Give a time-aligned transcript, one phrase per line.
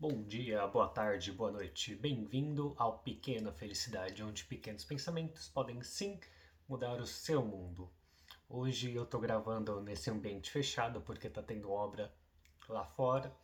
[0.00, 1.92] Bom dia, boa tarde, boa noite.
[1.96, 6.20] Bem-vindo ao Pequena Felicidade, onde pequenos pensamentos podem sim
[6.68, 7.90] mudar o seu mundo.
[8.48, 12.14] Hoje eu tô gravando nesse ambiente fechado porque tá tendo obra
[12.68, 13.36] lá fora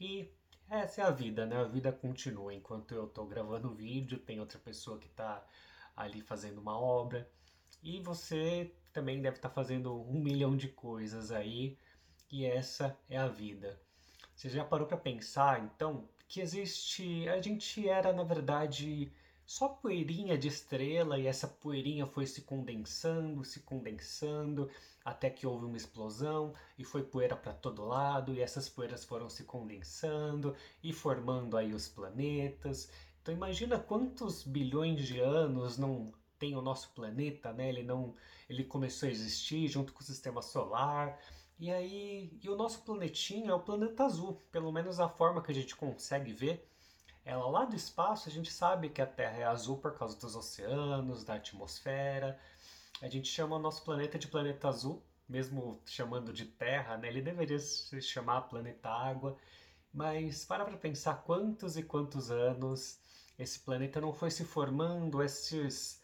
[0.00, 0.28] e
[0.68, 1.58] essa é a vida, né?
[1.58, 2.52] A vida continua.
[2.52, 5.46] Enquanto eu tô gravando o vídeo, tem outra pessoa que tá
[5.96, 7.30] ali fazendo uma obra
[7.80, 11.78] e você também deve estar tá fazendo um milhão de coisas aí
[12.28, 13.80] e essa é a vida.
[14.34, 17.28] Você já parou para pensar, então, que existe.
[17.28, 19.12] A gente era, na verdade,
[19.44, 24.70] só poeirinha de estrela e essa poeirinha foi se condensando, se condensando,
[25.04, 29.28] até que houve uma explosão e foi poeira para todo lado, e essas poeiras foram
[29.28, 32.90] se condensando e formando aí os planetas.
[33.20, 37.68] Então imagina quantos bilhões de anos não tem o nosso planeta, né?
[37.68, 38.16] Ele não,
[38.48, 41.18] ele começou a existir junto com o sistema solar.
[41.58, 45.52] E aí, e o nosso planetinho é o planeta azul, pelo menos a forma que
[45.52, 46.68] a gente consegue ver.
[47.24, 50.34] Ela lá do espaço, a gente sabe que a Terra é azul por causa dos
[50.34, 52.38] oceanos, da atmosfera.
[53.00, 57.08] A gente chama o nosso planeta de planeta azul, mesmo chamando de Terra, né?
[57.08, 59.36] Ele deveria se chamar planeta água.
[59.94, 62.98] Mas para para pensar quantos e quantos anos
[63.38, 66.01] esse planeta não foi se formando, esses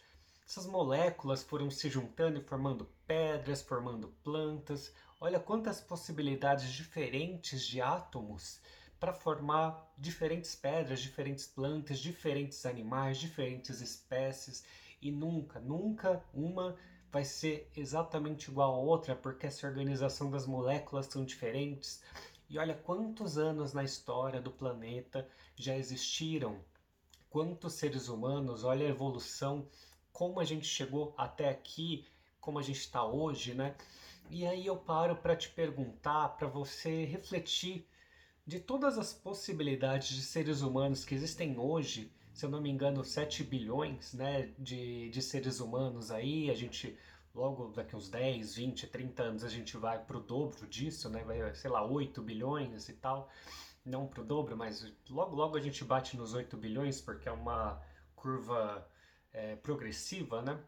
[0.48, 4.90] essas moléculas foram se juntando e formando pedras, formando plantas.
[5.20, 8.58] Olha quantas possibilidades diferentes de átomos
[8.98, 14.64] para formar diferentes pedras, diferentes plantas, diferentes animais, diferentes espécies
[15.02, 16.74] e nunca, nunca uma
[17.12, 22.02] vai ser exatamente igual a outra porque essa organização das moléculas são diferentes.
[22.48, 26.58] E olha quantos anos na história do planeta já existiram,
[27.28, 29.68] quantos seres humanos, olha a evolução
[30.18, 32.04] como a gente chegou até aqui,
[32.40, 33.76] como a gente está hoje, né?
[34.28, 37.86] E aí eu paro para te perguntar, para você refletir
[38.44, 43.04] de todas as possibilidades de seres humanos que existem hoje, se eu não me engano,
[43.04, 46.98] 7 bilhões né, de, de seres humanos aí, a gente
[47.32, 51.22] logo daqui uns 10, 20, 30 anos a gente vai para o dobro disso, né?
[51.22, 53.30] Vai, sei lá, 8 bilhões e tal.
[53.84, 57.32] Não para o dobro, mas logo logo a gente bate nos 8 bilhões porque é
[57.32, 57.80] uma
[58.16, 58.84] curva
[59.32, 60.58] é, progressiva, né?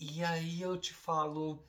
[0.00, 1.62] E aí eu te falo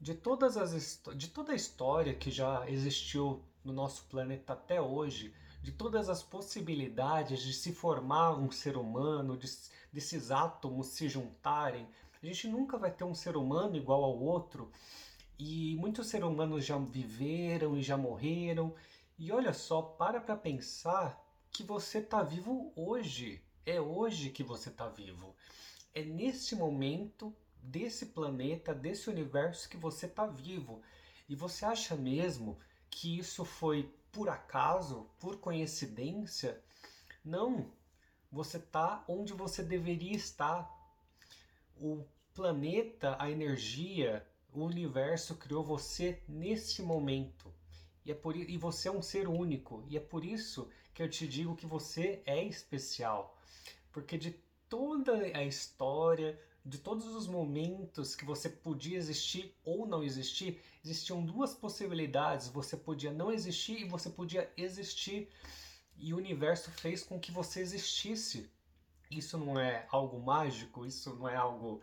[0.00, 5.34] de todas as de toda a história que já existiu no nosso planeta até hoje,
[5.62, 9.48] de todas as possibilidades de se formar um ser humano, de,
[9.92, 11.86] desses átomos se juntarem.
[12.22, 14.70] A gente nunca vai ter um ser humano igual ao outro.
[15.38, 18.74] E muitos seres humanos já viveram e já morreram.
[19.18, 21.18] E olha só, para para pensar
[21.50, 23.42] que você está vivo hoje.
[23.66, 25.34] É hoje que você está vivo.
[25.94, 30.82] É nesse momento desse planeta, desse universo que você está vivo.
[31.28, 32.58] E você acha mesmo
[32.90, 36.60] que isso foi por acaso, por coincidência?
[37.24, 37.70] Não.
[38.32, 40.68] Você está onde você deveria estar.
[41.80, 42.04] O
[42.34, 47.52] planeta, a energia, o universo criou você nesse momento.
[48.04, 49.84] E, é por, e você é um ser único.
[49.88, 50.68] E é por isso
[51.00, 53.34] que eu te digo que você é especial.
[53.90, 54.32] Porque de
[54.68, 61.24] toda a história, de todos os momentos que você podia existir ou não existir, existiam
[61.24, 62.48] duas possibilidades.
[62.48, 65.30] Você podia não existir e você podia existir.
[65.96, 68.50] E o universo fez com que você existisse.
[69.10, 71.80] Isso não é algo mágico, isso não é algo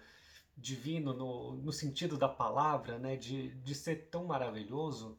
[0.55, 3.15] divino no, no sentido da palavra, né?
[3.15, 5.17] De, de ser tão maravilhoso.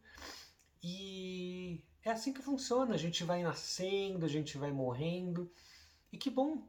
[0.81, 1.78] E
[2.09, 2.95] é assim que funciona.
[2.95, 5.51] A gente vai nascendo, a gente vai morrendo.
[6.13, 6.63] E que bom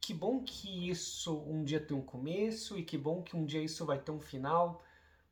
[0.00, 3.62] que bom que isso um dia tem um começo e que bom que um dia
[3.62, 4.82] isso vai ter um final,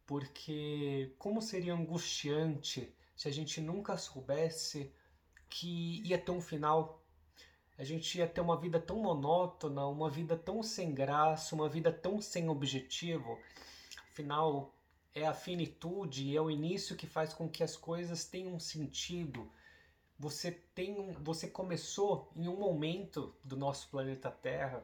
[0.05, 4.93] porque como seria angustiante se a gente nunca soubesse
[5.49, 7.03] que ia ter um final.
[7.78, 11.91] A gente ia ter uma vida tão monótona, uma vida tão sem graça, uma vida
[11.91, 13.39] tão sem objetivo.
[14.11, 14.75] Afinal,
[15.16, 19.50] é a finitude e é o início que faz com que as coisas tenham sentido
[20.19, 24.83] você tem você começou em um momento do nosso planeta Terra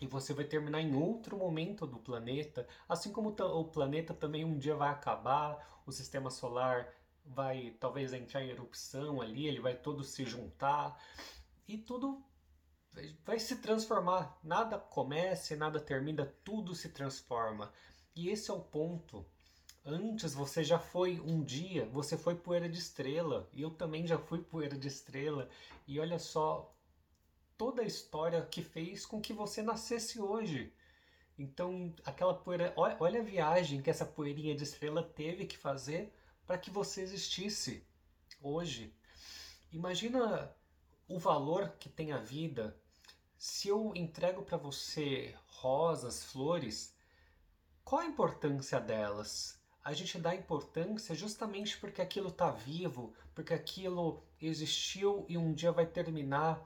[0.00, 4.58] e você vai terminar em outro momento do planeta, assim como o planeta também um
[4.58, 6.88] dia vai acabar, o sistema solar
[7.24, 10.98] vai talvez entrar em erupção ali, ele vai todo se juntar
[11.68, 12.24] e tudo
[13.24, 14.38] vai se transformar.
[14.42, 17.70] Nada começa, nada termina, tudo se transforma.
[18.16, 19.26] E esse é o ponto
[19.84, 24.18] Antes você já foi um dia, você foi poeira de estrela, e eu também já
[24.18, 25.48] fui poeira de estrela.
[25.86, 26.74] E olha só
[27.56, 30.72] toda a história que fez com que você nascesse hoje.
[31.38, 36.12] Então, aquela poeira, olha, olha a viagem que essa poeirinha de estrela teve que fazer
[36.46, 37.86] para que você existisse
[38.42, 38.94] hoje.
[39.72, 40.54] Imagina
[41.08, 42.76] o valor que tem a vida,
[43.38, 46.94] se eu entrego para você rosas, flores,
[47.84, 49.59] qual a importância delas?
[49.82, 55.72] A gente dá importância justamente porque aquilo está vivo, porque aquilo existiu e um dia
[55.72, 56.60] vai terminar.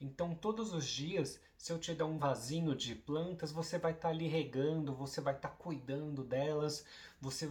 [0.00, 4.08] Então, todos os dias, se eu te der um vasinho de plantas, você vai estar
[4.08, 6.84] tá ali regando, você vai estar tá cuidando delas,
[7.20, 7.50] você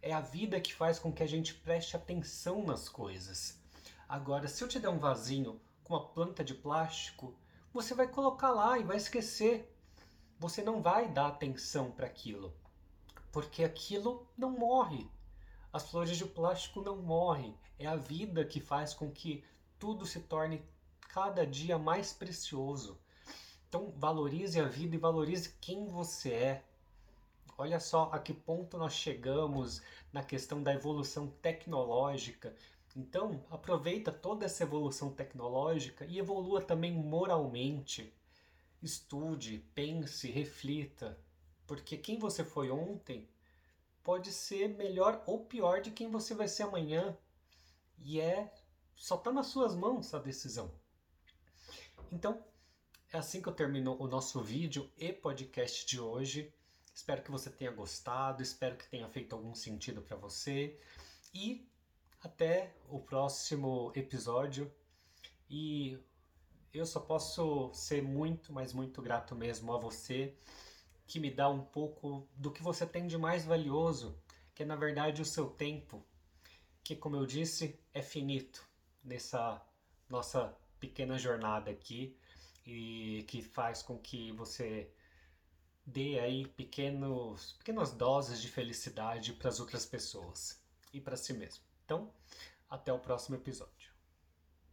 [0.00, 3.58] é a vida que faz com que a gente preste atenção nas coisas.
[4.08, 7.34] Agora, se eu te der um vasinho com uma planta de plástico,
[7.72, 9.72] você vai colocar lá e vai esquecer.
[10.38, 12.54] Você não vai dar atenção para aquilo,
[13.36, 15.06] porque aquilo não morre.
[15.70, 17.54] As flores de plástico não morrem.
[17.78, 19.44] É a vida que faz com que
[19.78, 20.64] tudo se torne
[21.10, 22.98] cada dia mais precioso.
[23.68, 26.64] Então, valorize a vida e valorize quem você é.
[27.58, 32.56] Olha só a que ponto nós chegamos na questão da evolução tecnológica.
[32.96, 38.10] Então, aproveita toda essa evolução tecnológica e evolua também moralmente.
[38.82, 41.18] Estude, pense, reflita,
[41.66, 43.28] porque quem você foi ontem
[44.02, 47.16] pode ser melhor ou pior de quem você vai ser amanhã.
[47.98, 48.54] E é
[48.94, 50.72] só está nas suas mãos a decisão.
[52.10, 52.42] Então,
[53.12, 56.54] é assim que eu termino o nosso vídeo e podcast de hoje.
[56.94, 60.80] Espero que você tenha gostado, espero que tenha feito algum sentido para você
[61.34, 61.68] e
[62.22, 64.72] até o próximo episódio.
[65.50, 65.98] E
[66.72, 70.36] eu só posso ser muito, mas muito grato mesmo a você
[71.06, 74.18] que me dá um pouco do que você tem de mais valioso,
[74.54, 76.04] que é na verdade o seu tempo,
[76.82, 78.66] que como eu disse, é finito
[79.02, 79.62] nessa
[80.08, 82.16] nossa pequena jornada aqui
[82.64, 84.90] e que faz com que você
[85.84, 90.60] dê aí pequenos, pequenas doses de felicidade para as outras pessoas
[90.92, 91.62] e para si mesmo.
[91.84, 92.12] Então,
[92.68, 93.75] até o próximo episódio.